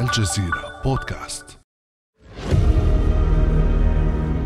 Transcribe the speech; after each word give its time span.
الجزيرة 0.00 0.80
بودكاست. 0.84 1.58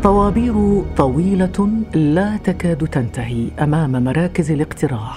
طوابير 0.03 0.83
طويلة 0.97 1.69
لا 1.93 2.37
تكاد 2.37 2.87
تنتهي 2.87 3.51
أمام 3.61 4.03
مراكز 4.03 4.51
الاقتراع 4.51 5.11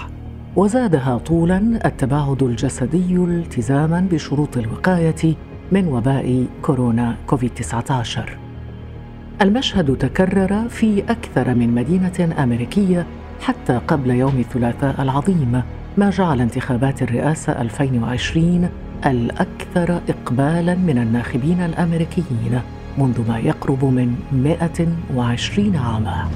وزادها 0.56 1.18
طولا 1.18 1.80
التباعد 1.84 2.42
الجسدي 2.42 3.16
التزاما 3.16 4.08
بشروط 4.12 4.56
الوقاية 4.56 5.34
من 5.72 5.88
وباء 5.88 6.46
كورونا 6.62 7.16
كوفيد 7.26 7.50
19 7.54 8.38
المشهد 9.42 9.96
تكرر 9.96 10.68
في 10.68 11.02
أكثر 11.10 11.54
من 11.54 11.74
مدينة 11.74 12.34
أمريكية 12.42 13.06
حتى 13.40 13.80
قبل 13.88 14.10
يوم 14.10 14.38
الثلاثاء 14.38 15.02
العظيم 15.02 15.62
ما 15.96 16.10
جعل 16.10 16.40
انتخابات 16.40 17.02
الرئاسة 17.02 17.60
2020 17.60 18.68
الأكثر 19.06 20.00
إقبالا 20.08 20.74
من 20.74 20.98
الناخبين 20.98 21.60
الأمريكيين 21.60 22.60
منذ 22.98 23.28
ما 23.28 23.38
يقرب 23.38 23.84
من 23.84 24.14
120 24.32 25.76
عاما. 25.76 26.28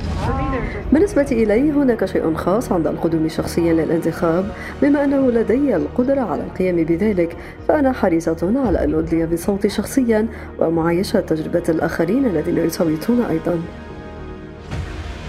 بالنسبة 0.92 1.26
إلي 1.32 1.70
هناك 1.70 2.04
شيء 2.04 2.34
خاص 2.34 2.72
عند 2.72 2.86
القدوم 2.86 3.28
شخصيا 3.28 3.72
للانتخاب. 3.72 4.52
بما 4.82 5.04
أنه 5.04 5.30
لدي 5.30 5.76
القدرة 5.76 6.20
على 6.20 6.42
القيام 6.42 6.76
بذلك 6.76 7.36
فأنا 7.68 7.92
حريصة 7.92 8.52
على 8.66 8.84
أن 8.84 8.94
أدلي 8.94 9.26
بصوتي 9.26 9.68
شخصيا 9.68 10.26
ومعايشة 10.58 11.20
تجربة 11.20 11.62
الآخرين 11.68 12.26
الذين 12.26 12.58
يصوتون 12.58 13.20
أيضا. 13.22 13.60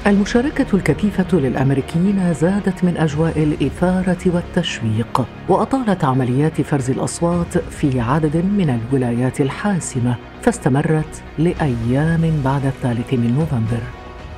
المشاركة 0.09 0.66
الكثيفة 0.73 1.38
للأمريكيين 1.38 2.34
زادت 2.34 2.84
من 2.84 2.98
أجواء 2.98 3.44
الإثارة 3.44 4.17
والتشويق 4.26 5.26
وأطالت 5.50 6.04
عمليات 6.04 6.62
فرز 6.62 6.90
الأصوات 6.90 7.58
في 7.58 8.00
عدد 8.00 8.38
من 8.38 8.80
الولايات 8.80 9.41
الحاسمة 9.41 10.16
فاستمرت 10.41 11.23
لأيام 11.38 12.42
بعد 12.45 12.66
الثالث 12.66 13.14
من 13.14 13.33
نوفمبر. 13.33 13.83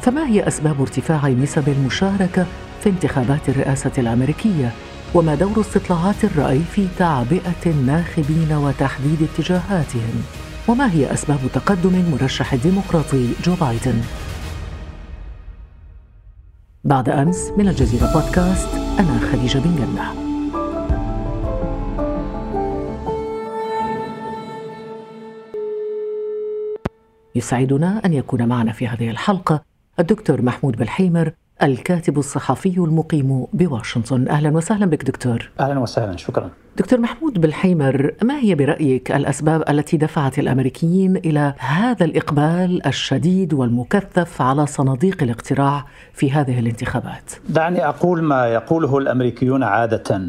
فما 0.02 0.28
هي 0.28 0.48
أسباب 0.48 0.82
ارتفاع 0.82 1.28
نسب 1.28 1.70
المشاركة 1.70 2.45
في 2.84 2.90
انتخابات 2.90 3.50
الرئاسة 3.50 3.92
الأمريكية؟ 3.98 4.72
وما 5.14 5.36
دور 5.36 5.62
استطلاعات 5.62 6.23
الرأي 6.23 6.60
في 6.60 6.88
تعبئة 6.98 7.66
الناخبين 7.66 8.54
وتحديد 8.54 9.28
اتجاهاتهم؟ 9.34 10.23
وما 10.67 10.94
هي 10.94 11.14
أسباب 11.14 11.40
تقدم 11.54 12.04
مرشح 12.12 12.54
الديمقراطي 12.54 13.30
جو 13.45 13.56
بايدن؟ 13.56 14.02
بعد 16.84 17.10
أمس 17.10 17.52
من 17.58 17.68
الجزيرة 17.68 18.14
بودكاست 18.14 18.76
أنا 19.00 19.20
خديجة 19.20 19.60
بن 19.60 19.76
جنة. 19.76 20.22
يسعدنا 27.36 28.02
أن 28.06 28.14
يكون 28.14 28.48
معنا 28.48 28.72
في 28.72 28.88
هذه 28.88 29.10
الحلقة 29.10 29.64
الدكتور 30.00 30.42
محمود 30.42 30.78
بالحيمر 30.78 31.32
الكاتب 31.64 32.17
الصحفي 32.17 32.78
المقيم 32.78 33.48
بواشنطن. 33.54 34.28
أهلا 34.28 34.50
وسهلا 34.50 34.86
بك 34.86 35.04
دكتور. 35.04 35.50
أهلا 35.59 35.80
وسهلا 35.80 36.17
شكرا. 36.17 36.50
دكتور 36.78 37.00
محمود 37.00 37.42
بالحيمر 37.42 38.14
ما 38.23 38.40
هي 38.40 38.56
برأيك 38.56 39.12
الأسباب 39.12 39.64
التي 39.70 39.98
دفعت 39.98 40.39
الأمريكيين 40.39 41.17
إلى 41.17 41.54
هذا 41.58 42.06
الإقبال 42.06 42.88
الشديد 42.88 43.54
والمكثف 43.54 44.42
على 44.42 44.66
صناديق 44.66 45.23
الاقتراع 45.23 45.86
في 46.14 46.32
هذه 46.32 46.59
الانتخابات؟ 46.59 47.32
دعني 47.50 47.88
أقول 47.88 48.22
ما 48.23 48.48
يقوله 48.48 48.98
الأمريكيون 48.98 49.64
عادة. 49.64 50.22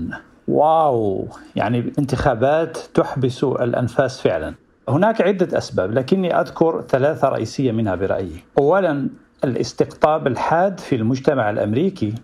واو! 0.48 1.28
يعني 1.56 1.92
انتخابات 1.98 2.78
تحبس 2.94 3.44
الأنفاس 3.44 4.20
فعلا. 4.20 4.55
هناك 4.88 5.22
عدة 5.22 5.58
أسباب 5.58 5.92
لكني 5.92 6.41
أذكر 6.41 6.84
ثلاثة 6.88 7.28
رئيسية 7.28 7.72
منها 7.72 7.94
برأيي. 7.94 8.44
أولا 8.58 9.08
الاستقطاب 9.44 10.26
الحاد 10.26 10.80
في 10.80 10.97
المجتمع 10.97 11.50
الأمريكي 11.50 12.14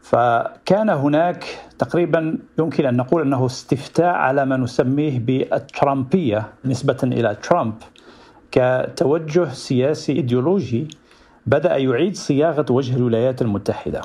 فكان 0.00 0.90
هناك 0.90 1.44
تقريبا 1.78 2.38
يمكن 2.58 2.86
أن 2.86 2.96
نقول 2.96 3.22
أنه 3.22 3.46
استفتاء 3.46 4.14
على 4.14 4.46
ما 4.46 4.56
نسميه 4.56 5.18
بالترامبية 5.18 6.52
نسبة 6.64 6.96
إلى 7.02 7.34
ترامب 7.42 7.74
كتوجه 8.52 9.48
سياسي 9.48 10.12
إيديولوجي 10.12 10.88
بدأ 11.46 11.76
يعيد 11.76 12.16
صياغة 12.16 12.66
وجه 12.70 12.96
الولايات 12.96 13.42
المتحدة. 13.42 14.00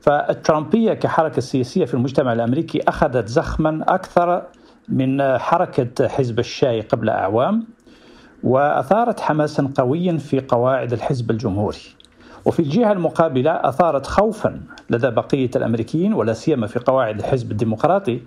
فالترامبية 0.00 0.92
كحركة 0.94 1.40
سياسية 1.40 1.84
في 1.84 1.94
المجتمع 1.94 2.32
الأمريكي 2.32 2.80
أخذت 2.88 3.28
زخما 3.28 3.84
أكثر 3.88 4.42
من 4.88 5.38
حركة 5.38 6.08
حزب 6.08 6.38
الشاي 6.38 6.80
قبل 6.80 7.08
أعوام 7.08 7.66
وأثارت 8.42 9.20
حماسا 9.20 9.70
قويا 9.78 10.16
في 10.18 10.40
قواعد 10.40 10.92
الحزب 10.92 11.30
الجمهوري. 11.30 11.78
وفي 12.44 12.60
الجهة 12.60 12.92
المقابلة 12.92 13.50
أثارت 13.50 14.06
خوفا 14.06 14.60
لدى 14.90 15.10
بقية 15.10 15.50
الأمريكيين 15.56 16.14
ولا 16.14 16.32
سيما 16.32 16.66
في 16.66 16.78
قواعد 16.78 17.18
الحزب 17.18 17.50
الديمقراطي 17.50 18.20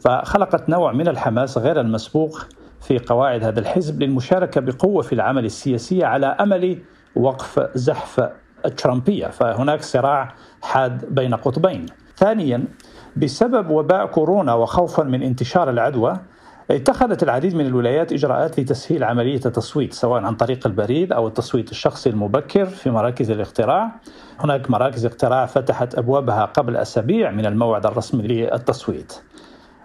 فخلقت 0.00 0.68
نوع 0.68 0.92
من 0.92 1.08
الحماس 1.08 1.58
غير 1.58 1.80
المسبوق 1.80 2.46
في 2.80 2.98
قواعد 2.98 3.44
هذا 3.44 3.60
الحزب 3.60 4.02
للمشاركة 4.02 4.60
بقوة 4.60 5.02
في 5.02 5.12
العمل 5.12 5.44
السياسي 5.44 6.04
على 6.04 6.26
أمل 6.26 6.78
وقف 7.16 7.60
زحف 7.74 8.30
الترامبيه 8.64 9.26
فهناك 9.26 9.82
صراع 9.82 10.34
حاد 10.62 11.14
بين 11.14 11.34
قطبين. 11.34 11.86
ثانيا 12.16 12.64
بسبب 13.16 13.70
وباء 13.70 14.06
كورونا 14.06 14.54
وخوفا 14.54 15.02
من 15.02 15.22
انتشار 15.22 15.70
العدوى 15.70 16.16
اتخذت 16.70 17.22
العديد 17.22 17.54
من 17.54 17.66
الولايات 17.66 18.12
إجراءات 18.12 18.60
لتسهيل 18.60 19.04
عملية 19.04 19.40
التصويت 19.46 19.92
سواء 19.92 20.22
عن 20.22 20.34
طريق 20.34 20.66
البريد 20.66 21.12
أو 21.12 21.26
التصويت 21.26 21.70
الشخصي 21.70 22.10
المبكر 22.10 22.64
في 22.64 22.90
مراكز 22.90 23.30
الاقتراع. 23.30 23.90
هناك 24.40 24.70
مراكز 24.70 25.06
اقتراع 25.06 25.46
فتحت 25.46 25.94
أبوابها 25.94 26.44
قبل 26.44 26.76
أسابيع 26.76 27.30
من 27.30 27.46
الموعد 27.46 27.86
الرسمي 27.86 28.26
للتصويت. 28.26 29.22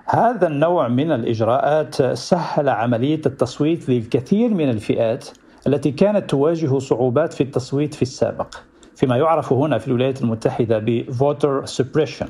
هذا 0.05 0.47
النوع 0.47 0.87
من 0.87 1.11
الإجراءات 1.11 2.13
سهل 2.13 2.69
عملية 2.69 3.21
التصويت 3.25 3.89
للكثير 3.89 4.53
من 4.53 4.69
الفئات 4.69 5.29
التي 5.67 5.91
كانت 5.91 6.29
تواجه 6.29 6.79
صعوبات 6.79 7.33
في 7.33 7.43
التصويت 7.43 7.93
في 7.93 8.01
السابق. 8.01 8.55
فيما 8.95 9.17
يعرف 9.17 9.53
هنا 9.53 9.77
في 9.77 9.87
الولايات 9.87 10.21
المتحدة 10.21 10.79
بفوتر 10.79 11.65
سبريشن 11.65 12.27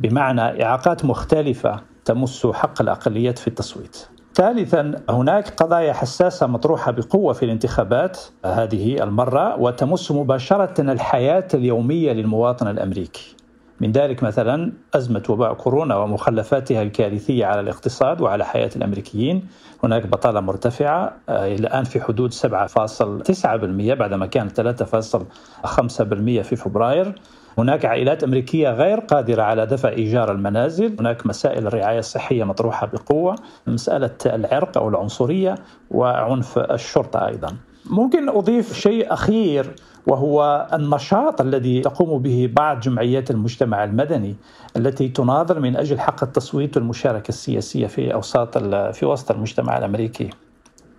بمعنى 0.00 0.64
إعاقات 0.64 1.04
مختلفة 1.04 1.91
تمس 2.04 2.46
حق 2.46 2.82
الأقليات 2.82 3.38
في 3.38 3.48
التصويت. 3.48 4.06
ثالثا 4.34 4.94
هناك 5.08 5.48
قضايا 5.48 5.92
حساسة 5.92 6.46
مطروحة 6.46 6.92
بقوة 6.92 7.32
في 7.32 7.44
الانتخابات 7.44 8.20
هذه 8.44 9.02
المرة 9.02 9.60
وتمس 9.60 10.12
مباشرة 10.12 10.80
الحياة 10.80 11.48
اليومية 11.54 12.12
للمواطن 12.12 12.68
الأمريكي. 12.68 13.36
من 13.80 13.92
ذلك 13.92 14.22
مثلا 14.22 14.72
أزمة 14.94 15.22
وباء 15.28 15.54
كورونا 15.54 15.96
ومخلفاتها 15.96 16.82
الكارثية 16.82 17.46
على 17.46 17.60
الاقتصاد 17.60 18.20
وعلى 18.20 18.44
حياة 18.44 18.70
الأمريكيين، 18.76 19.48
هناك 19.84 20.06
بطالة 20.06 20.40
مرتفعة 20.40 21.12
الآن 21.28 21.84
في 21.84 22.00
حدود 22.00 22.32
7.9% 22.32 23.94
بعدما 23.94 24.26
كانت 24.26 24.56
3.5% 24.56 26.42
في 26.42 26.56
فبراير، 26.56 27.14
هناك 27.58 27.84
عائلات 27.84 28.24
أمريكية 28.24 28.70
غير 28.70 29.00
قادرة 29.00 29.42
على 29.42 29.66
دفع 29.66 29.88
إيجار 29.88 30.32
المنازل. 30.32 30.96
هناك 31.00 31.26
مسائل 31.26 31.66
الرعاية 31.66 31.98
الصحية 31.98 32.44
مطروحة 32.44 32.86
بقوة 32.86 33.36
مسألة 33.66 34.16
العرق 34.26 34.78
أو 34.78 34.88
العنصرية 34.88 35.54
وعنف 35.90 36.58
الشرطة 36.58 37.26
أيضا. 37.26 37.56
ممكن 37.90 38.28
أضيف 38.28 38.72
شيء 38.72 39.12
أخير 39.12 39.74
وهو 40.06 40.68
النشاط 40.72 41.40
الذي 41.40 41.80
تقوم 41.80 42.22
به 42.22 42.50
بعض 42.56 42.80
جمعيات 42.80 43.30
المجتمع 43.30 43.84
المدني 43.84 44.36
التي 44.76 45.08
تناظر 45.08 45.60
من 45.60 45.76
أجل 45.76 46.00
حق 46.00 46.24
التصويت 46.24 46.76
والمشاركة 46.76 47.28
السياسية 47.28 47.86
في 47.86 48.14
أوساط 48.14 48.58
في 48.94 49.06
وسط 49.06 49.30
المجتمع 49.30 49.78
الأمريكي. 49.78 50.30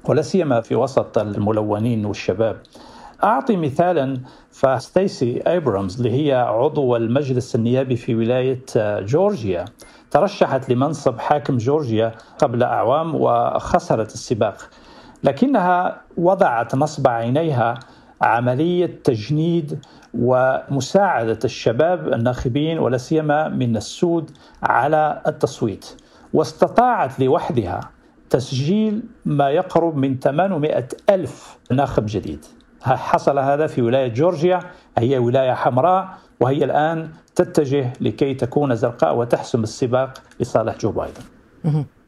ولا 0.05 0.21
سيما 0.21 0.61
في 0.61 0.75
وسط 0.75 1.17
الملونين 1.17 2.05
والشباب. 2.05 2.57
أعطي 3.23 3.57
مثالا 3.57 4.17
فستيسي 4.51 5.41
ابرامز 5.47 5.97
اللي 5.97 6.11
هي 6.11 6.33
عضو 6.33 6.95
المجلس 6.95 7.55
النيابي 7.55 7.95
في 7.95 8.15
ولاية 8.15 8.65
جورجيا. 8.99 9.65
ترشحت 10.11 10.69
لمنصب 10.69 11.19
حاكم 11.19 11.57
جورجيا 11.57 12.11
قبل 12.39 12.63
أعوام 12.63 13.15
وخسرت 13.15 14.13
السباق. 14.13 14.69
لكنها 15.23 16.01
وضعت 16.17 16.75
نصب 16.75 17.07
عينيها 17.07 17.79
عملية 18.21 18.99
تجنيد 19.03 19.85
ومساعدة 20.13 21.39
الشباب 21.45 22.13
الناخبين 22.13 22.79
ولا 22.79 22.97
سيما 22.97 23.47
من 23.47 23.77
السود 23.77 24.31
على 24.63 25.21
التصويت. 25.27 25.95
واستطاعت 26.33 27.19
لوحدها 27.19 27.89
تسجيل 28.29 29.03
ما 29.25 29.49
يقرب 29.49 29.95
من 29.95 30.19
800 30.19 30.87
ألف 31.09 31.57
ناخب 31.71 32.03
جديد. 32.07 32.45
حصل 32.83 33.39
هذا 33.39 33.67
في 33.67 33.81
ولاية 33.81 34.07
جورجيا. 34.07 34.59
هي 34.97 35.17
ولاية 35.17 35.53
حمراء 35.53 36.09
وهي 36.39 36.63
الآن 36.63 37.09
تتجه 37.35 37.93
لكي 38.01 38.33
تكون 38.33 38.75
زرقاء 38.75 39.15
وتحسم 39.15 39.63
السباق 39.63 40.13
لصالح 40.39 40.77
جو 40.77 40.91
بايدن. 40.91 41.21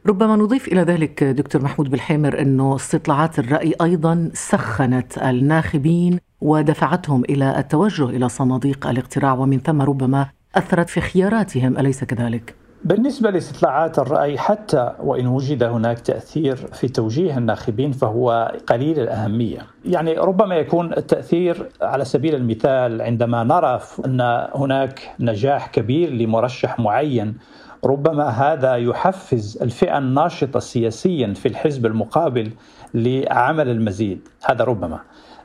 ربما 0.07 0.35
نضيف 0.35 0.67
إلى 0.67 0.81
ذلك 0.81 1.23
دكتور 1.23 1.61
محمود 1.61 1.89
بالحيمر 1.89 2.41
أنه 2.41 2.75
استطلاعات 2.75 3.39
الرأي 3.39 3.73
أيضا 3.81 4.29
سخنت 4.33 5.17
الناخبين 5.17 6.19
ودفعتهم 6.41 7.23
إلى 7.23 7.59
التوجه 7.59 8.05
إلى 8.09 8.29
صناديق 8.29 8.87
الاقتراع 8.87 9.33
ومن 9.33 9.59
ثم 9.59 9.81
ربما 9.81 10.29
أثرت 10.55 10.89
في 10.89 11.01
خياراتهم 11.01 11.77
أليس 11.77 12.03
كذلك؟ 12.03 12.64
بالنسبة 12.85 13.29
لاستطلاعات 13.29 13.99
الرأي 13.99 14.37
حتى 14.37 14.91
وإن 14.99 15.27
وجد 15.27 15.63
هناك 15.63 15.99
تأثير 15.99 16.55
في 16.55 16.87
توجيه 16.87 17.37
الناخبين 17.37 17.91
فهو 17.91 18.51
قليل 18.67 18.99
الأهمية. 18.99 19.59
يعني 19.85 20.13
ربما 20.13 20.55
يكون 20.55 20.93
التأثير 20.93 21.69
على 21.81 22.05
سبيل 22.05 22.35
المثال 22.35 23.01
عندما 23.01 23.43
نرى 23.43 23.81
أن 24.05 24.47
هناك 24.55 25.11
نجاح 25.19 25.67
كبير 25.67 26.09
لمرشح 26.09 26.79
معين 26.79 27.37
ربما 27.85 28.27
هذا 28.27 28.75
يحفز 28.75 29.57
الفئة 29.61 29.97
الناشطة 29.97 30.59
سياسيا 30.59 31.33
في 31.33 31.47
الحزب 31.47 31.85
المقابل 31.85 32.51
لعمل 32.93 33.69
المزيد. 33.69 34.27
هذا 34.45 34.63
ربما. 34.63 34.99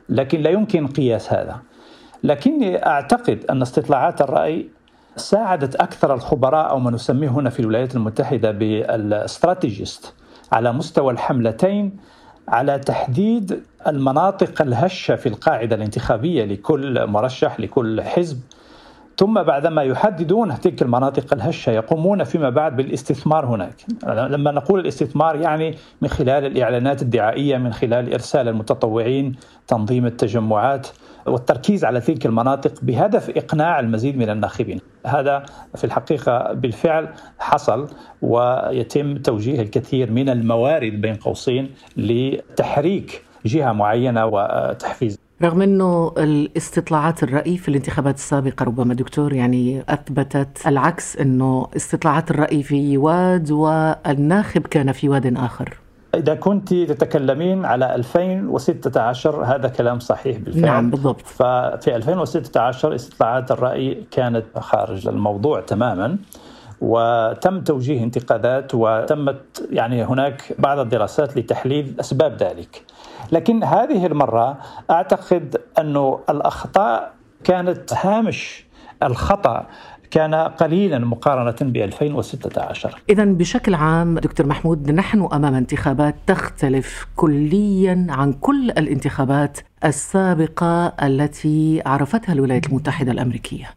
لكن 0.09 0.41
لا 0.41 0.49
يمكن 0.49 0.87
قياس 0.87 1.33
هذا. 1.33 1.59
لكني 2.23 2.85
أعتقد 2.85 3.45
أن 3.49 3.61
استطلاعات 3.61 4.21
الرأي 4.21 4.69
ساعدت 5.15 5.75
أكثر 5.75 6.13
الخبراء 6.13 6.69
أو 6.69 6.79
ما 6.79 6.91
نسميه 6.91 7.29
هنا 7.29 7.49
في 7.49 7.59
الولايات 7.59 7.95
المتحدة 7.95 8.51
بالاستراتيجيست 8.51 10.13
على 10.51 10.73
مستوى 10.73 11.13
الحملتين 11.13 11.97
على 12.47 12.79
تحديد 12.79 13.63
المناطق 13.87 14.61
الهشة 14.61 15.15
في 15.15 15.29
القاعدة 15.29 15.75
الانتخابية 15.75 16.45
لكل 16.45 17.07
مرشح 17.07 17.59
لكل 17.59 18.01
حزب. 18.01 18.39
ثم 19.17 19.43
بعدما 19.43 19.83
يحددون 19.83 20.59
تلك 20.59 20.81
المناطق 20.81 21.33
الهشة 21.33 21.71
يقومون 21.71 22.23
فيما 22.23 22.49
بعد 22.49 22.75
بالاستثمار 22.75 23.45
هناك. 23.45 23.85
لما 24.07 24.51
نقول 24.51 24.79
الاستثمار 24.79 25.35
يعني 25.35 25.75
من 26.01 26.09
خلال 26.09 26.45
الإعلانات 26.45 27.01
الدعائية 27.01 27.57
من 27.57 27.73
خلال 27.73 28.13
إرسال 28.13 28.47
المتطوعين 28.47 29.35
تنظيم 29.67 30.05
التجمعات 30.05 30.87
والتركيز 31.25 31.85
على 31.85 32.01
تلك 32.01 32.25
المناطق 32.25 32.73
بهدف 32.81 33.29
إقناع 33.29 33.79
المزيد 33.79 34.17
من 34.17 34.29
الناخبين. 34.29 34.79
هذا 35.05 35.45
في 35.75 35.83
الحقيقة 35.83 36.53
بالفعل 36.53 37.09
حصل 37.39 37.87
ويتم 38.21 39.17
توجيه 39.17 39.61
الكثير 39.61 40.11
من 40.11 40.29
الموارد 40.29 41.01
بين 41.01 41.15
قوسين 41.15 41.69
لتحريك 41.97 43.23
جهة 43.45 43.71
معينة 43.71 44.25
وتحفيز. 44.25 45.17
رغم 45.43 45.61
إنه 45.61 46.13
الاستطلاعات 46.17 47.23
الرأي 47.23 47.57
في 47.57 47.69
الانتخابات 47.69 48.15
السابقة 48.15 48.63
ربما 48.63 48.93
دكتور 48.93 49.33
يعني 49.33 49.83
أثبتت 49.89 50.67
العكس 50.67 51.17
إنه 51.17 51.67
استطلاعات 51.75 52.31
الرأي 52.31 52.63
في 52.63 52.97
واد 52.97 53.51
والناخب 53.51 54.61
كان 54.61 54.91
في 54.91 55.09
واد 55.09 55.37
آخر. 55.37 55.80
إذا 56.15 56.35
كنت 56.35 56.73
تتكلمين 56.73 57.65
على 57.65 57.95
2016 57.95 59.43
هذا 59.43 59.67
كلام 59.67 59.99
صحيح 59.99 60.37
بالفعل. 60.37 60.61
نعم 60.61 60.89
بالضبط. 60.89 61.21
ففي 61.21 61.95
2016 61.95 62.95
استطلاعات 62.95 63.51
الرأي 63.51 64.03
كانت 64.11 64.45
خارج 64.59 65.07
الموضوع 65.07 65.61
تماما 65.61 66.17
وتم 66.81 67.61
توجيه 67.61 68.03
انتقادات 68.03 68.71
وتمت 68.75 69.67
يعني 69.71 70.03
هناك 70.03 70.55
بعض 70.59 70.79
الدراسات 70.79 71.37
لتحليل 71.37 71.95
أسباب 71.99 72.37
ذلك. 72.37 72.83
لكن 73.31 73.63
هذه 73.63 74.05
المرة 74.05 74.57
أعتقد 74.91 75.61
أن 75.77 76.17
الأخطاء 76.29 77.13
كانت 77.43 77.93
هامش 77.93 78.65
الخطأ 79.03 79.65
كان 80.11 80.35
قليلا 80.35 80.99
مقارنة 80.99 81.71
ب 81.71 81.77
2016 81.77 83.01
إذا 83.09 83.25
بشكل 83.25 83.75
عام 83.75 84.19
دكتور 84.19 84.45
محمود 84.45 84.91
نحن 84.91 85.29
أمام 85.33 85.53
انتخابات 85.53 86.15
تختلف 86.27 87.07
كليا 87.15 88.07
عن 88.09 88.33
كل 88.33 88.71
الانتخابات 88.71 89.59
السابقة 89.85 90.87
التي 90.87 91.81
عرفتها 91.85 92.33
الولايات 92.33 92.67
المتحدة 92.67 93.11
الأمريكية. 93.11 93.69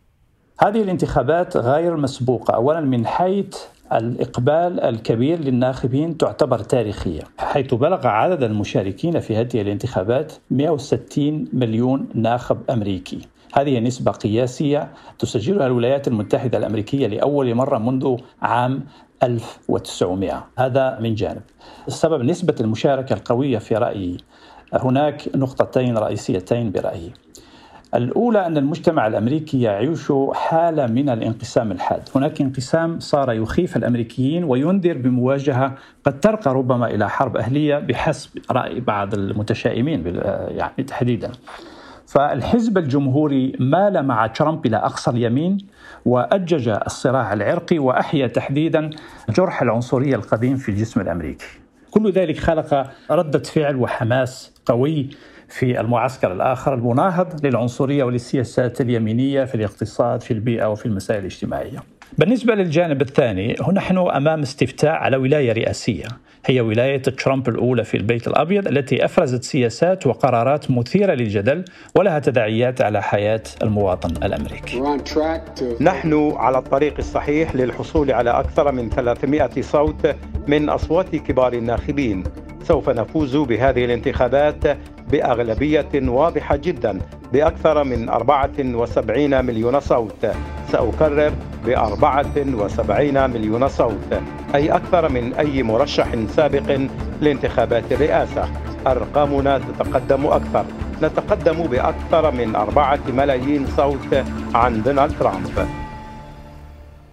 هذه 0.61 0.83
الانتخابات 0.83 1.57
غير 1.57 1.97
مسبوقة 1.97 2.55
أولا 2.55 2.81
من 2.81 3.07
حيث 3.07 3.57
الإقبال 3.93 4.81
الكبير 4.81 5.41
للناخبين 5.41 6.17
تعتبر 6.17 6.59
تاريخية 6.59 7.23
حيث 7.39 7.75
بلغ 7.75 8.07
عدد 8.07 8.43
المشاركين 8.43 9.21
في 9.21 9.37
هذه 9.37 9.61
الانتخابات 9.61 10.33
160 10.51 11.49
مليون 11.53 12.09
ناخب 12.15 12.59
أمريكي. 12.71 13.19
هذه 13.55 13.79
نسبة 13.81 14.11
قياسية 14.11 14.93
تسجلها 15.19 15.67
الولايات 15.67 16.09
المتحدة 16.09 16.59
الأمريكية 16.59 17.07
لأول 17.07 17.55
مرة 17.55 17.79
منذ 17.79 18.17
عام 18.43 18.85
1900 19.23 20.45
هذا 20.59 20.99
من 21.01 21.15
جانب. 21.15 21.43
السبب 21.89 22.23
نسبة 22.23 22.55
المشاركة 22.61 23.13
القوية 23.13 23.59
في 23.59 23.75
رأيي. 23.75 24.17
هناك 24.73 25.29
نقطتين 25.37 25.99
رئيسيتين 25.99 26.71
برأيي. 26.73 27.13
الأولى 27.95 28.47
أن 28.47 28.57
المجتمع 28.57 29.07
الأمريكي 29.07 29.61
يعيش 29.63 30.13
حالة 30.33 30.87
من 30.87 31.09
الانقسام 31.09 31.73
الحاد. 31.73 32.09
هناك 32.15 32.41
انقسام 32.41 33.01
صار 33.01 33.33
يخيف 33.33 33.77
الأمريكيين 33.77 34.45
وينذر 34.45 34.99
بمواجهة 34.99 35.75
قد 36.05 36.21
ترقى 36.21 36.55
ربما 36.55 36.87
إلى 36.87 37.11
حرب 37.11 37.37
أهلية 37.37 37.79
بحسب 37.79 38.31
رأي 38.51 38.81
بعض 38.81 39.15
المتشائمين 39.15 40.07
يعني 40.49 40.83
تحديدا. 40.83 41.33
فالحزب 42.15 42.79
الجمهوري 42.79 43.53
مال 43.59 44.07
مع 44.07 44.27
ترامب 44.27 44.67
إلى 44.67 44.77
أقصى 44.77 45.11
اليمين 45.11 45.59
وأجج 46.05 46.69
الصراع 46.69 47.33
العرقي 47.33 47.79
وأحيا 47.79 48.27
تحديدا 48.27 48.91
جرح 49.31 49.63
العنصريه 49.63 50.15
القديم 50.15 50.57
في 50.57 50.69
الجسم 50.69 51.01
الأمريكي. 51.01 51.47
كل 51.91 52.13
ذلك 52.13 52.39
خلق 52.39 52.91
ردة 53.11 53.39
فعل 53.39 53.77
وحماس 53.77 54.53
قوي 54.67 55.11
في 55.49 55.81
المعسكر 55.81 56.33
الآخر 56.33 56.75
المناهض 56.75 57.47
للعنصرية 57.47 58.05
وللسياسات 58.05 58.81
اليمينية 58.81 59.45
في 59.45 59.55
الاقتصاد 59.55 60.21
في 60.21 60.31
البيئة 60.31 60.67
وفي 60.67 60.87
المسائل 60.87 61.21
الاجتماعية. 61.21 61.79
بالنسبة 62.19 62.55
للجانب 62.55 63.03
الثاني 63.03 63.57
نحن 63.73 63.99
أمام 63.99 64.43
استفتاء 64.43 64.93
على 64.93 65.17
ولاية 65.17 65.53
رئاسية 65.53 66.07
هي 66.47 66.61
ولاية 66.61 67.03
ترامب 67.03 67.49
الأولى 67.49 67.85
في 67.85 67.97
البيت 67.97 68.29
الأبيض 68.29 68.69
التي 68.69 69.05
أفرزت 69.05 69.45
سياسات 69.45 70.07
وقرارات 70.07 70.71
مثيرة 70.71 71.15
للجدل 71.15 71.65
ولها 71.97 72.19
تداعيات 72.19 72.81
على 72.81 73.03
حياة 73.03 73.43
المواطن 73.63 74.11
الأمريكي. 74.11 74.81
نحن 75.81 76.33
على 76.37 76.59
الطريق 76.59 76.95
الصحيح 76.99 77.57
للحصول 77.57 78.11
على 78.11 78.31
أكثر 78.31 78.73
من 78.73 78.91
300 78.91 79.51
صوت 79.61 80.15
من 80.49 80.69
أصوات 80.69 81.17
كبار 81.17 81.53
الناخبين. 81.53 82.25
سوف 82.63 82.91
نفوز 82.91 83.37
بهذه 83.37 83.85
الانتخابات 83.85 84.79
بأغلبية 85.11 85.89
واضحة 85.95 86.57
جدا 86.57 86.99
بأكثر 87.33 87.85
من 87.85 88.09
74 88.09 89.45
مليون 89.45 89.81
صوت. 89.81 90.27
سأكرر 90.73 91.33
بأربعة 91.67 92.37
وسبعين 92.37 93.31
مليون 93.31 93.69
صوت 93.69 94.11
أي 94.55 94.71
أكثر 94.71 95.09
من 95.09 95.33
أي 95.33 95.63
مرشح 95.63 96.09
سابق 96.37 96.89
لانتخابات 97.21 97.93
الرئاسة. 97.93 98.49
أرقامنا 98.87 99.59
تتقدم 99.59 100.27
أكثر. 100.27 100.65
نتقدم 101.03 101.67
بأكثر 101.67 102.31
من 102.31 102.57
أربعة 102.57 103.01
ملايين 103.09 103.67
صوت 103.77 104.25
عن 104.55 104.83
دونالد 104.83 105.19
ترامب. 105.19 105.67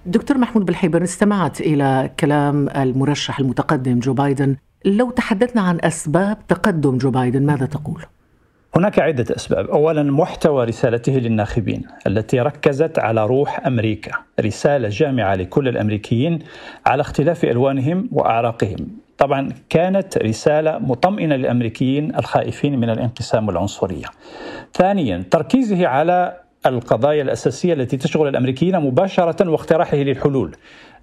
دكتور 0.05 0.37
محمود 0.37 0.65
بالحيبر 0.65 1.03
استمعت 1.03 1.61
إلى 1.61 2.09
كلام 2.19 2.69
المرشح 2.69 3.39
المتقدم 3.39 3.99
جو 3.99 4.13
بايدن. 4.13 4.55
لو 4.85 5.09
تحدثنا 5.09 5.61
عن 5.61 5.77
أسباب 5.81 6.37
تقدم 6.47 6.97
جو 6.97 7.11
بايدن 7.11 7.45
ماذا 7.45 7.65
تقول؟ 7.65 8.01
هناك 8.75 8.99
عدة 8.99 9.35
أسباب. 9.35 9.69
أولا 9.69 10.03
محتوى 10.03 10.65
رسالته 10.65 11.11
للناخبين 11.11 11.81
التي 12.07 12.39
ركزت 12.39 12.99
على 12.99 13.25
روح 13.25 13.67
أمريكا 13.67 14.11
رسالة 14.39 14.89
جامعة 14.89 15.35
لكل 15.35 15.67
الأمريكيين 15.67 16.39
على 16.85 17.01
اختلاف 17.01 17.43
ألوانهم 17.45 18.09
وأعراقهم. 18.11 18.87
طبعا 19.17 19.49
كانت 19.69 20.17
رسالة 20.17 20.79
مطمئنة 20.79 21.35
للأمريكيين 21.35 22.15
الخائفين 22.15 22.79
من 22.79 22.89
الانقسام 22.89 23.47
والعنصرية 23.47 24.05
ثانيا 24.73 25.23
تركيزه 25.31 25.87
على 25.87 26.37
القضايا 26.65 27.21
الأساسية 27.21 27.73
التي 27.73 27.97
تشغل 27.97 28.27
الأمريكيين 28.27 28.79
مباشرة 28.79 29.49
واقتراحه 29.49 29.97
للحلول. 29.97 30.55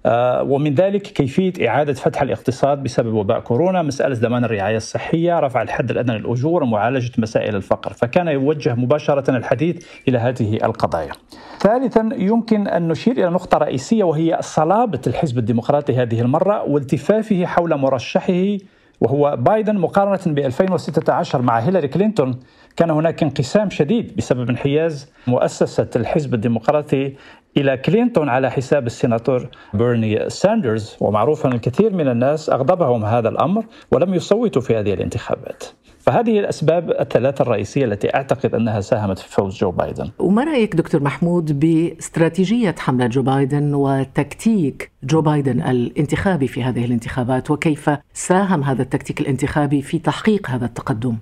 ومن 0.05 0.73
ذلك 0.73 1.01
كيفية 1.01 1.67
إعادة 1.67 1.93
فتح 1.93 2.21
الاقتصاد 2.21 2.83
بسبب 2.83 3.13
وباء 3.13 3.39
كورونا 3.39 3.81
مسألة 3.81 4.15
ضمان 4.15 4.43
الرعاية 4.43 4.77
الصحية 4.77 5.39
رفع 5.39 5.61
الحد 5.61 5.91
الأدنى 5.91 6.17
للأجور 6.17 6.63
ومعالجة 6.63 7.11
مسائل 7.17 7.55
الفقر. 7.55 7.93
فكان 7.93 8.27
يوجه 8.27 8.75
مباشرة 8.75 9.37
الحديث 9.37 9.85
إلى 10.07 10.17
هذه 10.17 10.59
القضايا. 10.63 11.11
ثالثا 11.59 12.09
يمكن 12.15 12.67
أن 12.67 12.87
نشير 12.87 13.13
إلى 13.13 13.29
نقطة 13.29 13.57
رئيسية 13.57 14.03
وهي 14.03 14.37
صلابة 14.41 15.01
الحزب 15.07 15.37
الديمقراطي 15.37 15.95
هذه 15.95 16.21
المرة 16.21 16.63
والتفافه 16.63 17.45
حول 17.45 17.75
مرشحه 17.75 18.57
وهو 19.01 19.35
بايدن 19.39 19.77
مقارنة 19.77 20.33
ب 20.33 20.39
2016 20.39 21.41
مع 21.41 21.59
هيلاري 21.59 21.87
كلينتون. 21.87 22.39
كان 22.75 22.89
هناك 22.89 23.23
انقسام 23.23 23.69
شديد 23.69 24.15
بسبب 24.15 24.49
انحياز 24.49 25.11
مؤسسة 25.27 25.89
الحزب 25.95 26.33
الديمقراطي 26.33 27.13
إلى 27.57 27.77
كلينتون 27.77 28.29
على 28.29 28.51
حساب 28.51 28.85
السيناتور 28.85 29.47
بيرني 29.73 30.29
ساندرز 30.29 30.97
ومعروف 30.99 31.45
ان 31.45 31.51
الكثير 31.51 31.93
من 31.93 32.07
الناس 32.07 32.49
أغضبهم 32.49 33.05
هذا 33.05 33.29
الأمر 33.29 33.65
ولم 33.91 34.13
يصوتوا 34.13 34.61
في 34.61 34.75
هذه 34.75 34.93
الانتخابات. 34.93 35.63
فهذه 35.99 36.39
الأسباب 36.39 36.91
الثلاثة 36.91 37.41
الرئيسية 37.41 37.85
التي 37.85 38.15
أعتقد 38.15 38.55
أنها 38.55 38.81
ساهمت 38.81 39.19
في 39.19 39.29
فوز 39.29 39.57
جو 39.57 39.71
بايدن. 39.71 40.09
وما 40.19 40.43
رأيك 40.43 40.75
دكتور 40.75 41.03
محمود 41.03 41.59
باستراتيجية 41.59 42.75
حملة 42.79 43.07
جو 43.07 43.21
بايدن 43.21 43.73
وتكتيك 43.73 44.91
جو 45.03 45.21
بايدن 45.21 45.61
الانتخابي 45.61 46.47
في 46.47 46.63
هذه 46.63 46.85
الانتخابات 46.85 47.51
وكيف 47.51 47.89
ساهم 48.13 48.63
هذا 48.63 48.81
التكتيك 48.81 49.21
الانتخابي 49.21 49.81
في 49.81 49.99
تحقيق 49.99 50.49
هذا 50.49 50.65
التقدم؟ 50.65 51.15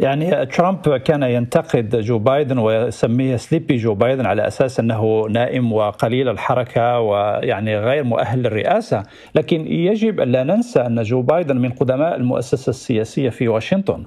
يعني 0.00 0.46
ترامب 0.46 0.96
كان 0.96 1.22
ينتقد 1.22 1.96
جو 1.96 2.18
بايدن 2.18 2.58
ويسميه 2.58 3.36
Sleepy 3.36 3.76
جو 3.76 3.94
بايدن 3.94 4.26
على 4.26 4.46
أساس 4.46 4.80
أنه 4.80 5.26
نائم 5.30 5.72
وقليل 5.72 6.28
الحركة 6.28 7.00
ويعني 7.00 7.78
غير 7.78 8.04
مؤهل 8.04 8.42
للرئاسة، 8.42 9.02
لكن 9.34 9.66
يجب 9.66 10.20
أن 10.20 10.32
لا 10.32 10.42
ننسى 10.44 10.80
أن 10.80 11.02
جو 11.02 11.22
بايدن 11.22 11.56
من 11.56 11.70
قدماء 11.70 12.16
المؤسسة 12.16 12.70
السياسية 12.70 13.28
في 13.30 13.48
واشنطن. 13.48 14.04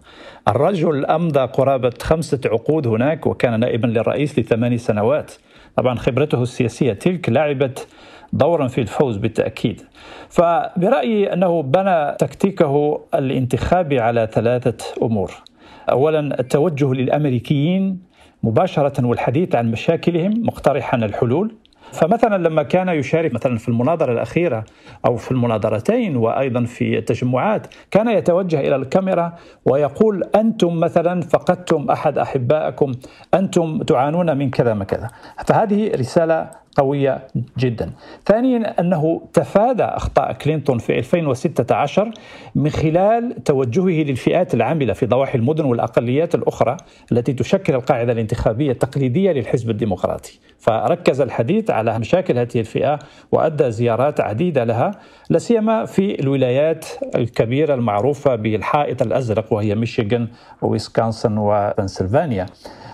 الرجل 0.48 1.05
أمضى 1.05 1.39
قرابة 1.39 1.93
خمسة 2.01 2.41
عقود 2.46 2.88
هناك 2.88 3.27
وكان 3.27 3.60
نائبا 3.60 3.88
للرئيس 3.88 4.39
لثماني 4.39 4.77
سنوات. 4.77 5.31
طبعا 5.75 5.96
خبرته 5.96 6.41
السياسية 6.41 6.93
تلك 6.93 7.29
لعبت 7.29 7.88
دورا 8.34 8.67
في 8.67 8.81
الفوز 8.81 9.17
بالتأكيد. 9.17 9.81
فبرأيي 10.29 11.34
أنه 11.34 11.62
بنى 11.62 12.15
تكتيكه 12.19 13.01
الانتخابي 13.13 14.00
على 14.00 14.29
ثلاثة 14.31 14.77
أمور. 15.01 15.49
اولا 15.90 16.40
التوجه 16.40 16.94
للأمريكيين 16.94 18.00
مباشرة 18.44 19.06
والحديث 19.06 19.56
عن 19.56 19.72
مشاكلهم 19.72 20.34
مقترحا 20.46 20.98
الحلول. 20.98 21.52
فمثلا 21.91 22.48
لما 22.48 22.63
كان 22.63 22.89
يشارك 22.89 23.34
مثلا 23.34 23.58
في 23.58 23.69
المناظرة 23.69 24.12
الأخيرة 24.12 24.63
أو 25.05 25.15
في 25.15 25.31
المناظرتين 25.31 26.17
وأيضا 26.17 26.63
في 26.65 26.98
التجمعات 26.98 27.67
كان 27.91 28.08
يتوجه 28.08 28.60
إلى 28.60 28.75
الكاميرا 28.75 29.34
ويقول 29.65 30.24
أنتم 30.36 30.79
مثلا 30.79 31.22
فقدتم 31.22 31.91
أحد 31.91 32.17
أحبائكم 32.17 32.91
أنتم 33.34 33.81
تعانون 33.81 34.38
من 34.38 34.50
كذا 34.50 34.74
ما 34.74 34.84
كذا. 34.84 35.10
فهذه 35.46 35.91
رسالة 35.96 36.50
قوية 36.77 37.27
جدا. 37.58 37.91
ثانيا 38.25 38.79
أنه 38.79 39.22
تفادى 39.34 39.84
أخطاء 39.84 40.34
كلينتون 40.34 40.77
في 40.77 41.00
2016 41.00 42.12
من 42.55 42.69
خلال 42.69 43.43
توجهه 43.43 44.03
للفئات 44.03 44.53
العاملة 44.53 44.93
في 44.93 45.05
ضواحي 45.05 45.38
المدن 45.38 45.65
والأقليات 45.65 46.36
الأخرى 46.36 46.77
التي 47.12 47.34
تشكل 47.34 47.74
القاعدة 47.74 48.12
الانتخابية 48.12 48.72
التقليدية 48.72 49.31
للحزب 49.31 49.69
الديمقراطي. 49.69 50.39
فركز 50.60 51.22
الحديث 51.22 51.69
على 51.80 52.00
مشاكل 52.00 52.38
هذه 52.38 52.60
الفئة 52.60 53.00
وأدى 53.32 53.72
زيارات 53.72 54.22
عديدة 54.22 54.64
لها 54.64 54.92
لا 55.30 55.40
سيما 55.40 55.86
في 55.86 56.20
الولايات 56.20 56.86
الكبيرة 57.16 57.74
المعروفة 57.74 58.36
بالحائط 58.36 59.02
الأزرق 59.02 59.54
وهي 59.54 59.76
ميشيغان 59.76 60.28
وويسكونسن 60.62 61.38
وبنسلفانيا. 61.38 62.46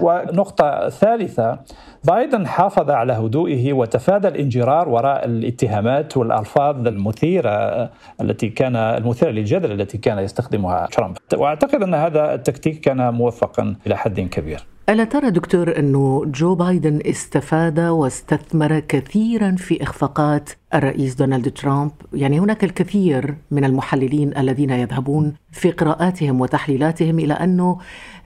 ونقطة 0.02 0.90
ثالثة 0.90 1.60
بايدن 2.04 2.48
حافظ 2.48 2.90
على 2.90 3.14
هدوئه 3.14 3.74
وتفادى 3.74 4.28
الانجرار 4.28 4.90
وراء 4.90 5.26
الاتهامات 5.26 6.18
والألفاظ 6.18 6.88
المثيرة 6.88 7.90
التي 8.22 8.50
كان 8.50 8.76
المثيرة 8.76 9.30
للجدل 9.30 9.72
التي 9.72 9.98
كان 9.98 10.20
يستخدمها 10.20 10.88
ترامب. 10.92 11.18
وأعتقد 11.38 11.84
أن 11.84 11.94
هذا 11.94 12.34
التكتيك 12.34 12.80
كان 12.80 13.14
موفقا 13.14 13.76
إلى 13.88 13.98
حد 13.98 14.20
كبير. 14.20 14.75
ألا 14.90 15.04
ترى 15.04 15.30
دكتور 15.30 15.80
أنه 15.80 16.24
جو 16.26 16.56
بايدن 16.56 17.00
استفاد 17.06 17.80
واستثمر 17.80 18.80
كثيرا 18.80 19.56
في 19.58 19.84
إخفاقات 19.84 20.50
الرئيس 20.74 21.16
دونالد 21.16 21.52
ترامب؟ 21.52 21.92
يعني 22.14 22.40
هناك 22.40 22.64
الكثير 22.64 23.36
من 23.52 23.66
المحللين 23.66 24.38
الذين 24.38 24.70
يذهبون 24.70 25.34
في 25.52 25.72
قراءاتهم 25.72 26.42
وتحليلاتهم 26.42 27.20
إلى 27.20 27.34
أنه 27.34 27.78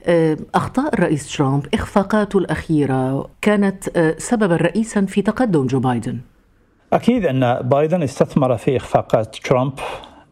آه، 0.06 0.36
أخطاء 0.54 0.94
الرئيس 0.94 1.36
ترامب 1.36 1.66
إخفاقاته 1.74 2.38
الأخيرة 2.38 3.28
كانت 3.42 3.96
آه، 3.96 4.14
سببا 4.18 4.56
رئيسا 4.56 5.04
في 5.04 5.22
تقدم 5.22 5.66
جو 5.66 5.80
بايدن. 5.80 6.18
أكيد 6.92 7.26
أن 7.26 7.54
بايدن 7.62 8.02
استثمر 8.02 8.56
في 8.56 8.76
إخفاقات 8.76 9.36
ترامب. 9.36 9.72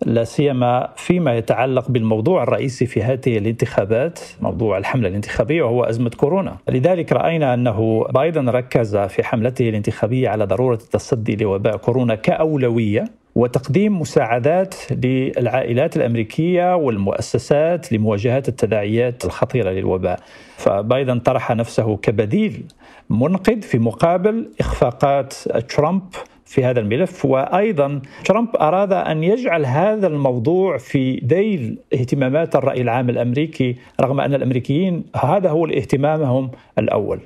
لا 0.06 0.24
سيما 0.24 0.88
فيما 0.96 1.36
يتعلق 1.36 1.90
بالموضوع 1.90 2.42
الرئيسي 2.42 2.86
في 2.86 3.02
هذه 3.02 3.38
الانتخابات 3.38 4.20
موضوع 4.40 4.78
الحملة 4.78 5.08
الانتخابية 5.08 5.62
وهو 5.62 5.84
أزمة 5.84 6.10
كورونا 6.10 6.56
لذلك 6.68 7.12
رأينا 7.12 7.54
أنه 7.54 8.04
بايدن 8.14 8.48
ركز 8.48 8.96
في 8.96 9.24
حملته 9.24 9.68
الانتخابية 9.68 10.28
على 10.28 10.44
ضرورة 10.44 10.74
التصدي 10.84 11.36
لوباء 11.36 11.76
كورونا 11.76 12.14
كأولوية 12.14 13.04
وتقديم 13.34 14.00
مساعدات 14.00 14.74
للعائلات 14.90 15.96
الأمريكية 15.96 16.76
والمؤسسات 16.76 17.92
لمواجهة 17.92 18.42
التداعيات 18.48 19.24
الخطيرة 19.24 19.70
للوباء. 19.70 20.20
فبايدن 20.56 21.18
طرح 21.20 21.52
نفسه 21.52 21.96
كبديل 21.96 22.64
منقذ 23.10 23.62
في 23.62 23.78
مقابل 23.78 24.50
إخفاقات 24.60 25.34
ترامب 25.68 26.02
في 26.48 26.64
هذا 26.64 26.80
الملف 26.80 27.24
وأيضا 27.24 28.00
ترامب 28.24 28.56
أراد 28.56 28.92
أن 28.92 29.24
يجعل 29.24 29.66
هذا 29.66 30.06
الموضوع 30.06 30.76
في 30.78 31.20
ذيل 31.26 31.78
اهتمامات 31.94 32.56
الرأي 32.56 32.80
العام 32.80 33.10
الأمريكي 33.10 33.76
رغم 34.00 34.20
أن 34.20 34.34
الأمريكيين 34.34 35.04
هذا 35.16 35.50
هو 35.50 35.66
اهتمامهم 35.66 36.50
الأول. 36.78 37.20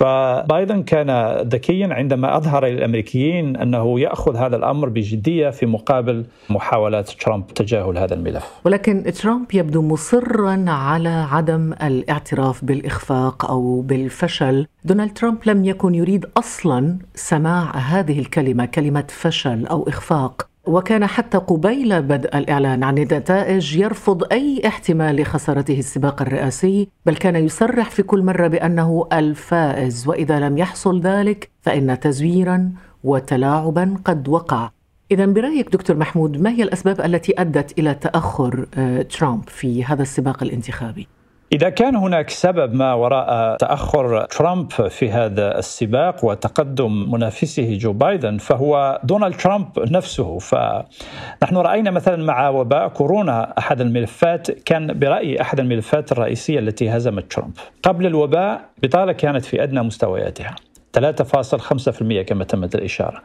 فبايدن 0.00 0.82
كان 0.82 1.36
ذكيا 1.48 1.88
عندما 1.94 2.36
أظهر 2.36 2.66
للامريكيين 2.66 3.56
أنه 3.56 4.00
يأخذ 4.00 4.36
هذا 4.36 4.56
الأمر 4.56 4.88
بجدية 4.88 5.50
في 5.50 5.66
مقابل 5.66 6.24
محاولات 6.50 7.10
ترامب 7.10 7.46
تجاهل 7.46 7.98
هذا 7.98 8.14
الملف. 8.14 8.44
ولكن 8.64 9.02
ترامب 9.02 9.54
يبدو 9.54 9.82
مصرا 9.82 10.64
على 10.68 11.26
عدم 11.30 11.72
الاعتراف 11.72 12.64
بالإخفاق 12.64 13.50
أو 13.50 13.80
بالفشل، 13.80 14.66
دونالد 14.84 15.12
ترامب 15.12 15.38
لم 15.46 15.64
يكن 15.64 15.94
يريد 15.94 16.26
أصلا 16.36 16.98
سماع 17.14 17.76
هذه 17.76 18.18
الكلمة 18.18 18.64
كلمة 18.64 19.04
فشل 19.08 19.66
أو 19.66 19.88
إخفاق 19.88 20.49
وكان 20.66 21.06
حتى 21.06 21.38
قبيل 21.38 22.02
بدء 22.02 22.38
الإعلان 22.38 22.84
عن 22.84 22.98
النتائج 22.98 23.76
يرفض 23.76 24.32
أي 24.32 24.62
احتمال 24.66 25.16
لخسارته 25.16 25.78
السباق 25.78 26.22
الرئاسي 26.22 26.88
بل 27.06 27.16
كان 27.16 27.36
يصرح 27.36 27.90
في 27.90 28.02
كل 28.02 28.22
مرة 28.22 28.46
بأنه 28.46 29.06
الفائز 29.12 30.08
وإذا 30.08 30.40
لم 30.40 30.58
يحصل 30.58 31.00
ذلك 31.00 31.50
فإن 31.60 32.00
تزويرا 32.00 32.72
وتلاعبا 33.04 33.96
قد 34.04 34.28
وقع 34.28 34.70
إذا 35.10 35.26
برأيك 35.26 35.72
دكتور 35.72 35.96
محمود 35.96 36.40
ما 36.40 36.50
هي 36.50 36.62
الأسباب 36.62 37.00
التي 37.00 37.34
أدت 37.38 37.78
إلى 37.78 37.94
تأخر 37.94 38.66
آه، 38.74 39.02
ترامب 39.02 39.48
في 39.48 39.84
هذا 39.84 40.02
السباق 40.02 40.42
الانتخابي؟ 40.42 41.08
إذا 41.52 41.68
كان 41.68 41.96
هناك 41.96 42.30
سبب 42.30 42.74
ما 42.74 42.94
وراء 42.94 43.56
تأخر 43.56 44.24
ترامب 44.24 44.72
في 44.72 45.10
هذا 45.10 45.58
السباق 45.58 46.24
وتقدم 46.24 47.12
منافسه 47.12 47.78
جو 47.78 47.92
بايدن 47.92 48.38
فهو 48.38 49.00
دونالد 49.04 49.36
ترامب 49.36 49.66
نفسه. 49.78 50.38
فنحن 50.38 51.56
رأينا 51.56 51.90
مثلا 51.90 52.24
مع 52.24 52.48
وباء 52.48 52.88
كورونا 52.88 53.54
أحد 53.58 53.80
الملفات 53.80 54.50
كان 54.50 54.98
برأيي 54.98 55.40
أحد 55.40 55.60
الملفات 55.60 56.12
الرئيسية 56.12 56.58
التي 56.58 56.90
هزمت 56.90 57.32
ترامب. 57.32 57.52
قبل 57.82 58.06
الوباء 58.06 58.60
بطالة 58.82 59.12
كانت 59.12 59.44
في 59.44 59.62
أدنى 59.62 59.82
مستوياتها. 59.82 60.54
3.5% 60.92 62.22
كما 62.22 62.44
تمت 62.44 62.74
الإشارة. 62.74 63.22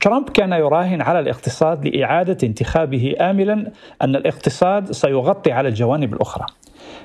ترامب 0.00 0.28
كان 0.28 0.52
يراهن 0.52 1.00
على 1.02 1.18
الاقتصاد 1.18 1.86
لإعادة 1.86 2.38
انتخابه 2.42 3.14
آملا 3.20 3.72
أن 4.02 4.16
الاقتصاد 4.16 4.92
سيغطي 4.92 5.52
على 5.52 5.68
الجوانب 5.68 6.14
الأخرى. 6.14 6.46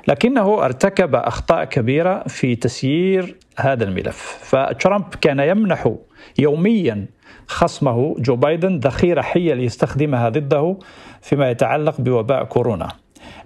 لكنه 0.08 0.66
ارتكب 0.66 1.16
أخطاء 1.16 1.66
كبيرة 1.66 2.24
في 2.28 2.56
تسيير 2.56 3.36
هذا 3.60 3.84
الملف. 3.84 4.40
فترامب 4.42 5.16
كان 5.22 5.40
يمنح 5.40 5.94
يوميا 6.40 7.06
خصمه 7.48 8.16
جو 8.20 8.36
بايدن 8.36 8.80
ذخيرة 8.80 9.22
حية 9.22 9.54
ليستخدمها 9.54 10.30
ضده 10.30 10.78
فيما 11.22 11.52
يتعلق 11.52 12.02
بوباء 12.02 12.44
كورونا. 12.44 12.88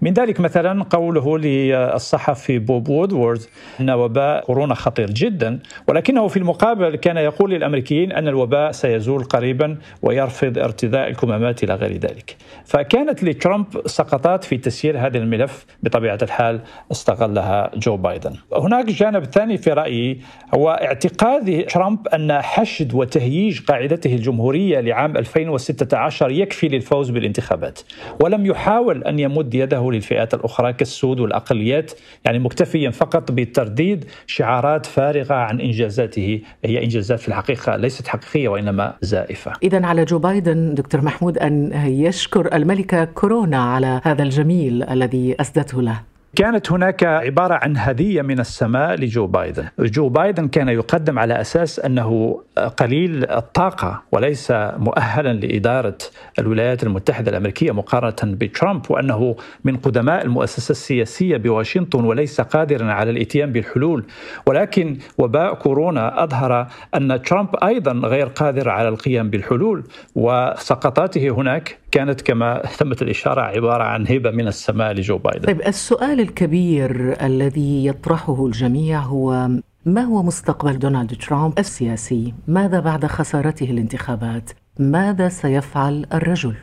من 0.01 0.13
ذلك 0.13 0.39
مثلا 0.39 0.83
قوله 0.83 1.37
للصحفي 1.37 2.59
بوب 2.59 2.89
وودورد 2.89 3.41
أن 3.79 3.89
وباء 3.89 4.45
كورونا 4.45 4.75
خطير 4.75 5.09
جدا 5.09 5.59
ولكنه 5.87 6.27
في 6.27 6.37
المقابل 6.37 6.95
كان 6.95 7.17
يقول 7.17 7.51
للأمريكيين 7.51 8.11
أن 8.11 8.27
الوباء 8.27 8.71
سيزول 8.71 9.23
قريبا 9.23 9.77
ويرفض 10.01 10.57
ارتداء 10.57 11.07
الكمامات 11.07 11.63
إلى 11.63 11.75
غير 11.75 11.91
ذلك. 11.91 12.35
فكانت 12.65 13.23
لترامب 13.23 13.87
سقطات 13.87 14.43
في 14.43 14.57
تسيير 14.57 14.97
هذا 14.97 15.17
الملف 15.17 15.65
بطبيعة 15.83 16.19
الحال 16.21 16.61
استغلها 16.91 17.71
جو 17.75 17.97
بايدن. 17.97 18.35
هناك 18.53 18.85
جانب 18.85 19.25
ثاني 19.25 19.57
في 19.57 19.69
رأيي 19.69 20.19
هو 20.55 20.69
اعتقاد 20.69 21.65
ترامب 21.65 22.07
أن 22.07 22.41
حشد 22.41 22.93
وتهييج 22.93 23.61
قاعدته 23.61 24.15
الجمهورية 24.15 24.79
لعام 24.79 25.17
2016 25.17 26.31
يكفي 26.31 26.67
للفوز 26.67 27.09
بالانتخابات 27.09 27.79
ولم 28.19 28.45
يحاول 28.45 29.03
أن 29.03 29.19
يمد 29.19 29.55
يده 29.55 29.90
تناول 29.91 29.95
الفئات 29.95 30.33
الأخرى 30.33 30.73
كالسود 30.73 31.19
والأقليات 31.19 31.91
يعني 32.25 32.39
مكتفيا 32.39 32.89
فقط 32.89 33.31
بترديد 33.31 34.05
شعارات 34.27 34.85
فارغة 34.85 35.33
عن 35.33 35.59
إنجازاته. 35.61 36.41
هي 36.65 36.83
إنجازات 36.83 37.19
في 37.19 37.27
الحقيقة 37.27 37.75
ليست 37.75 38.07
حقيقية 38.07 38.49
وإنما 38.49 38.93
زائفة. 39.01 39.53
إذا 39.63 39.85
على 39.85 40.05
جو 40.05 40.19
بايدن 40.19 40.73
دكتور 40.73 41.01
محمود 41.01 41.37
أن 41.37 41.71
يشكر 41.85 42.55
الملكة 42.55 43.05
كورونا 43.05 43.57
على 43.57 44.01
هذا 44.03 44.23
الجميل 44.23 44.83
الذي 44.83 45.35
أسدته 45.39 45.81
له. 45.81 46.10
كانت 46.35 46.71
هناك 46.71 47.03
عبارة 47.03 47.53
عن 47.53 47.77
هدية 47.77 48.21
من 48.21 48.39
السماء 48.39 48.95
لجو 48.95 49.27
بايدن. 49.27 49.67
جو 49.79 50.09
بايدن 50.09 50.47
كان 50.47 50.69
يقدم 50.69 51.19
على 51.19 51.41
أساس 51.41 51.79
أنه 51.79 52.41
قليل 52.77 53.31
الطاقة 53.31 54.03
وليس 54.11 54.51
مؤهلا 54.77 55.33
لإدارة 55.33 55.97
الولايات 56.39 56.83
المتحدة 56.83 57.31
الأمريكية 57.31 57.71
مقارنة 57.71 58.35
بترامب 58.35 58.91
وأنه 58.91 59.35
من 59.63 59.77
قدماء 59.77 60.25
المؤسسة 60.25 60.71
السياسية 60.71 61.37
بواشنطن 61.37 62.03
وليس 62.03 62.41
قادرا 62.41 62.91
على 62.91 63.11
الإتيان 63.11 63.51
بالحلول. 63.51 64.05
ولكن 64.45 64.97
وباء 65.17 65.53
كورونا 65.53 66.23
أظهر 66.23 66.67
أن 66.95 67.21
ترامب 67.21 67.55
أيضا 67.63 67.91
غير 67.91 68.27
قادر 68.27 68.69
على 68.69 68.89
القيام 68.89 69.29
بالحلول 69.29 69.83
وسقطاته 70.15 71.29
هناك 71.29 71.80
كانت 71.91 72.21
كما 72.21 72.61
تمت 72.79 73.01
الإشارة 73.01 73.41
عبارة 73.41 73.83
عن 73.83 74.07
هبة 74.07 74.31
من 74.31 74.47
السماء 74.47 74.93
لجو 74.93 75.17
بايدن 75.17 75.45
طيب 75.45 75.61
السؤال 75.61 76.19
الكبير 76.19 77.15
الذي 77.25 77.85
يطرحه 77.85 78.45
الجميع 78.45 78.99
هو 78.99 79.49
ما 79.85 80.01
هو 80.01 80.23
مستقبل 80.23 80.79
دونالد 80.79 81.15
ترامب 81.15 81.59
السياسي؟ 81.59 82.33
ماذا 82.47 82.79
بعد 82.79 83.05
خسارته 83.05 83.63
الانتخابات؟ 83.63 84.51
ماذا 84.79 85.29
سيفعل 85.29 86.05
الرجل؟ 86.13 86.55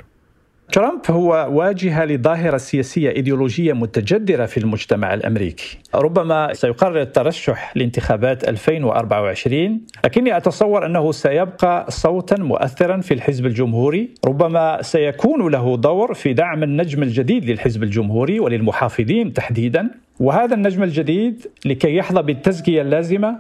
ترامب 0.73 1.01
هو 1.11 1.49
واجهة 1.51 2.05
لظاهرة 2.05 2.57
سياسية 2.57 3.11
إيديولوجية 3.11 3.73
متجدرة 3.73 4.47
في 4.47 4.59
المجتمع 4.59 5.15
الأمريكي. 5.15 5.79
ربما 5.95 6.53
سيقرر 6.53 7.01
الترشح 7.01 7.77
لانتخابات 7.77 8.49
2024 8.49 9.81
لكني 10.05 10.37
أتصور 10.37 10.87
أنه 10.87 11.13
سيبقى 11.13 11.87
صوتا 11.91 12.37
مؤثرا 12.37 13.01
في 13.01 13.15
الحزب 13.15 13.47
الجمهوري. 13.47 14.09
ربما 14.27 14.83
سيكون 14.83 15.53
له 15.53 15.77
دور 15.77 16.15
في 16.15 16.33
دعم 16.33 16.63
النجم 16.63 17.03
الجديد 17.03 17.45
للحزب 17.45 17.83
الجمهوري 17.83 18.41
وللمحافظين 18.41 19.33
تحديدا. 19.33 19.91
وهذا 20.21 20.55
النجم 20.55 20.83
الجديد 20.83 21.47
لكي 21.65 21.97
يحظى 21.97 22.23
بالتزكية 22.23 22.83
اللازمة 22.83 23.37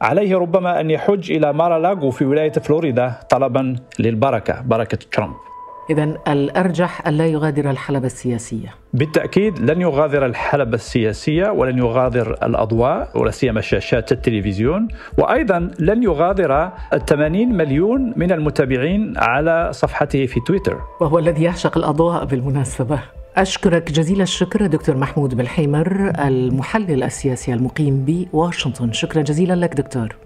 عليه 0.00 0.36
ربما 0.36 0.80
أن 0.80 0.90
يحج 0.90 1.32
إلى 1.32 1.52
مارالاغو 1.52 2.10
في 2.10 2.24
ولاية 2.24 2.52
فلوريدا 2.52 3.14
طلبا 3.30 3.76
للبركة 3.98 4.60
بركة 4.62 4.98
ترامب. 5.12 5.51
إذا 5.90 6.04
الأرجح 6.28 7.08
ألا 7.08 7.26
يغادر 7.26 7.70
الحلبة 7.70 8.06
السياسية. 8.06 8.74
بالتأكيد 8.94 9.58
لن 9.58 9.80
يغادر 9.80 10.26
الحلبة 10.26 10.74
السياسية 10.74 11.50
ولن 11.50 11.78
يغادر 11.78 12.32
الأضواء 12.42 13.18
ولا 13.18 13.30
سيما 13.30 13.60
شاشات 13.60 14.12
التلفزيون. 14.12 14.88
وأيضا 15.18 15.70
لن 15.78 16.02
يغادر 16.02 16.70
80 17.06 17.56
مليون 17.56 18.12
من 18.16 18.32
المتابعين 18.32 19.14
على 19.16 19.68
صفحته 19.72 20.26
في 20.26 20.40
تويتر. 20.40 20.80
وهو 21.00 21.18
الذي 21.18 21.42
يعشق 21.42 21.78
الأضواء 21.78 22.24
بالمناسبة. 22.24 22.98
أشكرك 23.36 23.92
جزيل 23.92 24.20
الشكر 24.20 24.66
دكتور 24.66 24.96
محمود 24.96 25.34
بالحيمر 25.34 26.12
المحلل 26.18 27.02
السياسي 27.02 27.54
المقيم 27.54 28.04
بواشنطن. 28.04 28.92
شكرا 28.92 29.22
جزيلا 29.22 29.54
لك 29.54 29.74
دكتور. 29.74 30.16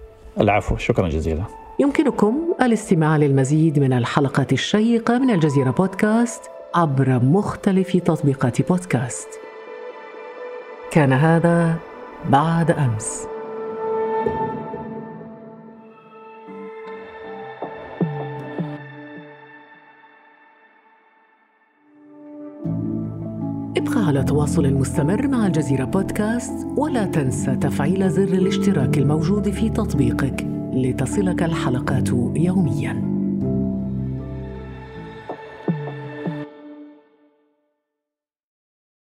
العفو 0.41 0.77
شكرا 0.77 1.09
جزيلا. 1.09 1.43
يمكنكم 1.79 2.53
الاستماع 2.61 3.17
للمزيد 3.17 3.79
من 3.79 3.93
الحلقات 3.93 4.53
الشيقة 4.53 5.17
من 5.17 5.29
الجزيرة 5.29 5.71
بودكاست 5.71 6.41
عبر 6.75 7.19
مختلف 7.23 7.97
تطبيقات 7.97 8.67
بودكاست. 8.69 9.27
كان 10.91 11.13
هذا 11.13 11.75
بعد 12.29 12.71
أمس. 12.71 13.27
ابقى 23.77 24.05
على 24.07 24.23
تواصل 24.23 24.73
مستمر 24.73 25.27
مع 25.27 25.47
الجزيرة 25.47 25.85
بودكاست 25.85 26.67
ولا 26.77 27.05
تنسى 27.05 27.55
تفعيل 27.55 28.09
زر 28.09 28.23
الاشتراك 28.23 28.97
الموجود 28.97 29.49
في 29.49 29.69
تطبيقك 29.69 30.56
لتصلك 30.81 31.43
الحلقات 31.43 32.09
يومياً. 32.35 33.16